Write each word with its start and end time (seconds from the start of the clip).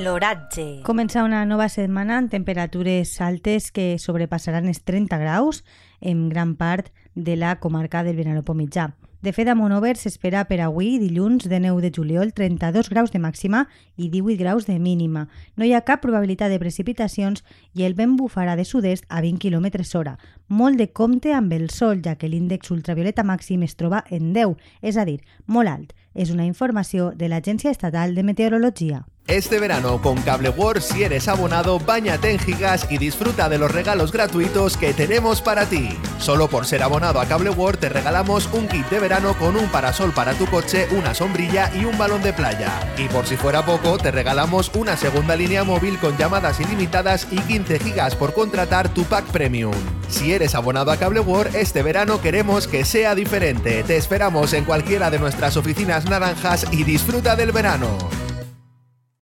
L'oratge. 0.00 0.80
Comença 0.82 1.20
una 1.26 1.42
nova 1.44 1.66
setmana 1.68 2.16
amb 2.16 2.30
temperatures 2.32 3.12
altes 3.20 3.68
que 3.68 3.98
sobrepassaran 4.00 4.70
els 4.70 4.80
30 4.88 5.18
graus 5.20 5.60
en 6.00 6.30
gran 6.30 6.54
part 6.56 6.88
de 7.14 7.36
la 7.36 7.58
comarca 7.60 8.00
del 8.06 8.16
Vinalopó 8.16 8.54
mitjà. 8.56 8.94
De 9.20 9.34
fet, 9.36 9.50
a 9.52 9.54
Monover 9.54 9.98
s'espera 10.00 10.46
per 10.48 10.62
avui, 10.64 10.94
dilluns 10.96 11.44
de 11.52 11.58
9 11.60 11.82
de 11.84 11.90
juliol, 11.92 12.32
32 12.32 12.88
graus 12.88 13.12
de 13.12 13.20
màxima 13.20 13.66
i 14.00 14.08
18 14.08 14.40
graus 14.40 14.64
de 14.64 14.78
mínima. 14.80 15.26
No 15.60 15.68
hi 15.68 15.74
ha 15.76 15.84
cap 15.84 16.00
probabilitat 16.00 16.48
de 16.48 16.62
precipitacions 16.62 17.44
i 17.76 17.84
el 17.84 17.92
vent 17.98 18.16
bufarà 18.16 18.56
de 18.56 18.64
sud-est 18.64 19.04
a 19.10 19.20
20 19.20 19.36
km 19.44 19.84
hora. 20.00 20.16
Molt 20.48 20.80
de 20.80 20.88
compte 20.88 21.34
amb 21.36 21.52
el 21.52 21.68
sol, 21.68 22.00
ja 22.00 22.16
que 22.16 22.32
l'índex 22.32 22.72
ultravioleta 22.72 23.20
màxim 23.20 23.68
es 23.68 23.76
troba 23.76 24.06
en 24.08 24.32
10, 24.32 24.56
és 24.80 24.96
a 24.96 25.04
dir, 25.04 25.20
molt 25.44 25.68
alt. 25.68 25.92
És 26.14 26.32
una 26.32 26.48
informació 26.48 27.12
de 27.12 27.28
l'Agència 27.28 27.70
Estatal 27.70 28.14
de 28.14 28.24
Meteorologia. 28.24 29.04
Este 29.30 29.60
verano 29.60 30.02
con 30.02 30.20
Cable 30.22 30.48
World, 30.48 30.82
si 30.82 31.04
eres 31.04 31.28
abonado, 31.28 31.78
bañate 31.78 32.32
en 32.32 32.40
gigas 32.40 32.88
y 32.90 32.98
disfruta 32.98 33.48
de 33.48 33.58
los 33.58 33.70
regalos 33.70 34.10
gratuitos 34.10 34.76
que 34.76 34.92
tenemos 34.92 35.40
para 35.40 35.66
ti. 35.66 35.96
Solo 36.18 36.48
por 36.48 36.66
ser 36.66 36.82
abonado 36.82 37.20
a 37.20 37.26
Cable 37.26 37.50
World 37.50 37.78
te 37.78 37.88
regalamos 37.88 38.48
un 38.52 38.66
kit 38.66 38.84
de 38.90 38.98
verano 38.98 39.34
con 39.38 39.56
un 39.56 39.68
parasol 39.68 40.10
para 40.10 40.34
tu 40.34 40.46
coche, 40.46 40.88
una 40.90 41.14
sombrilla 41.14 41.70
y 41.76 41.84
un 41.84 41.96
balón 41.96 42.24
de 42.24 42.32
playa. 42.32 42.72
Y 42.98 43.06
por 43.06 43.24
si 43.24 43.36
fuera 43.36 43.64
poco, 43.64 43.98
te 43.98 44.10
regalamos 44.10 44.68
una 44.74 44.96
segunda 44.96 45.36
línea 45.36 45.62
móvil 45.62 46.00
con 46.00 46.18
llamadas 46.18 46.58
ilimitadas 46.58 47.28
y 47.30 47.36
15 47.36 47.78
gigas 47.78 48.16
por 48.16 48.34
contratar 48.34 48.88
tu 48.88 49.04
pack 49.04 49.26
premium. 49.26 49.74
Si 50.08 50.32
eres 50.32 50.56
abonado 50.56 50.90
a 50.90 50.96
Cable 50.96 51.20
World, 51.20 51.54
este 51.54 51.84
verano 51.84 52.20
queremos 52.20 52.66
que 52.66 52.84
sea 52.84 53.14
diferente. 53.14 53.84
Te 53.84 53.96
esperamos 53.96 54.52
en 54.54 54.64
cualquiera 54.64 55.08
de 55.08 55.20
nuestras 55.20 55.56
oficinas 55.56 56.06
naranjas 56.06 56.66
y 56.72 56.82
disfruta 56.82 57.36
del 57.36 57.52
verano. 57.52 57.96